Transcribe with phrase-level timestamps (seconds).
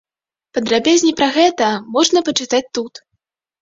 [0.57, 3.09] Падрабязней пра гэта можна пачытаць тут.